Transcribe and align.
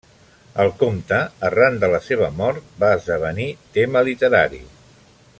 El 0.61 0.69
comte, 0.77 1.19
arran 1.49 1.77
de 1.83 1.89
la 1.95 1.99
seva 2.05 2.29
mort, 2.39 2.73
va 2.85 2.89
esdevenir 3.01 3.47
tema 3.77 4.03
literari. 4.11 4.63